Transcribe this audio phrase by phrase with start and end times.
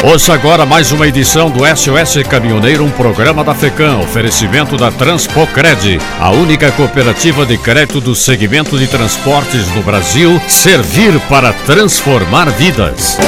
[0.00, 5.98] Ouça agora mais uma edição do SOS Caminhoneiro, um programa da FECAM, oferecimento da Transpocred,
[6.20, 13.18] a única cooperativa de crédito do segmento de transportes no Brasil, servir para transformar vidas.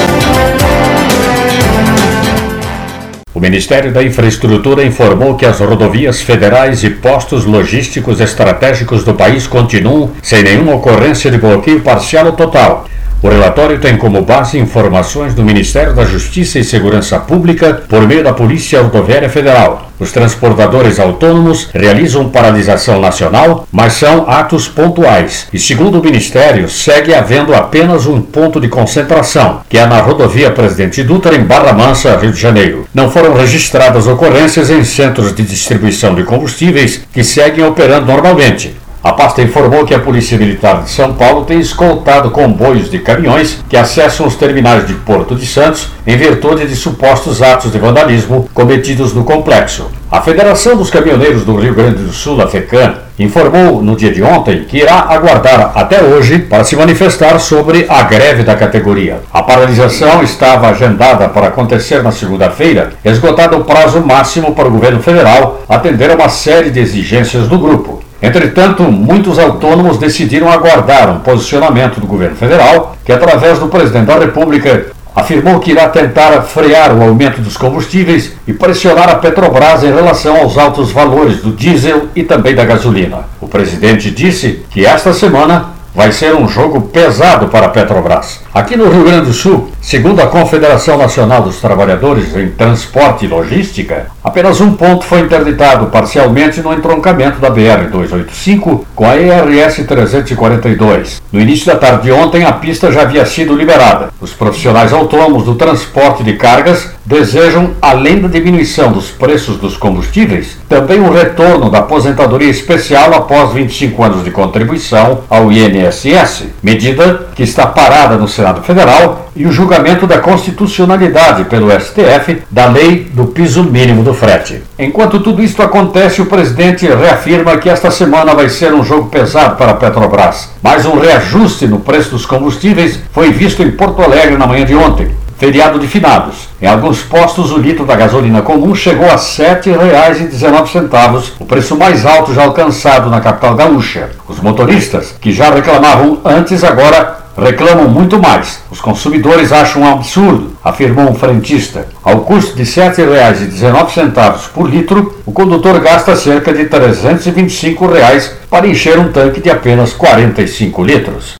[3.35, 9.45] O Ministério da Infraestrutura informou que as rodovias federais e postos logísticos estratégicos do país
[9.45, 12.87] continuam sem nenhuma ocorrência de bloqueio parcial ou total
[13.23, 18.25] o relatório tem como base informações do Ministério da Justiça e Segurança Pública por meio
[18.25, 19.91] da Polícia Rodoviária Federal.
[20.01, 25.47] Os transportadores autônomos realizam paralisação nacional, mas são atos pontuais.
[25.53, 30.51] E segundo o Ministério, segue havendo apenas um ponto de concentração, que é na rodovia
[30.51, 32.87] Presidente Dutra, em Barra Mansa, Rio de Janeiro.
[32.95, 38.80] Não foram registradas ocorrências em centros de distribuição de combustíveis que seguem operando normalmente.
[39.03, 43.59] A pasta informou que a Polícia Militar de São Paulo tem escoltado comboios de caminhões
[43.67, 48.47] que acessam os terminais de Porto de Santos em virtude de supostos atos de vandalismo
[48.53, 49.91] cometidos no complexo.
[50.11, 54.23] A Federação dos Caminhoneiros do Rio Grande do Sul, a FECAM, informou no dia de
[54.23, 59.21] ontem que irá aguardar até hoje para se manifestar sobre a greve da categoria.
[59.33, 65.01] A paralisação estava agendada para acontecer na segunda-feira, esgotado o prazo máximo para o governo
[65.01, 68.10] federal atender a uma série de exigências do grupo.
[68.23, 74.19] Entretanto, muitos autônomos decidiram aguardar um posicionamento do governo federal, que, através do presidente da
[74.19, 79.93] República, afirmou que irá tentar frear o aumento dos combustíveis e pressionar a Petrobras em
[79.93, 83.25] relação aos altos valores do diesel e também da gasolina.
[83.41, 88.41] O presidente disse que esta semana vai ser um jogo pesado para a Petrobras.
[88.53, 93.29] Aqui no Rio Grande do Sul, segundo a Confederação Nacional dos Trabalhadores em Transporte e
[93.29, 101.23] Logística, apenas um ponto foi interditado parcialmente no entroncamento da BR-285 com a ERS 342.
[101.33, 104.11] No início da tarde de ontem, a pista já havia sido liberada.
[104.21, 110.57] Os profissionais autônomos do transporte de cargas desejam, além da diminuição dos preços dos combustíveis,
[110.69, 117.43] também o retorno da aposentadoria especial após 25 anos de contribuição ao INSS, medida que
[117.43, 123.27] está parada no Senado Federal, e o julgamento da constitucionalidade pelo STF da lei do
[123.27, 124.63] piso mínimo do frete.
[124.79, 129.57] Enquanto tudo isso acontece, o presidente reafirma que esta semana vai ser um jogo pesado
[129.57, 130.51] para a Petrobras.
[130.63, 134.77] Mais um reajuste no preço dos combustíveis foi visto em Porto Alegre na manhã de
[134.77, 136.51] ontem feriado de finados.
[136.61, 142.05] Em alguns postos, o litro da gasolina comum chegou a R$ 7,19, o preço mais
[142.05, 144.11] alto já alcançado na capital gaúcha.
[144.29, 148.61] Os motoristas, que já reclamavam antes, agora reclamam muito mais.
[148.71, 151.89] Os consumidores acham um absurdo, afirmou um frentista.
[152.05, 158.67] Ao custo de R$ 7,19 por litro, o condutor gasta cerca de 325 reais para
[158.67, 161.40] encher um tanque de apenas 45 litros.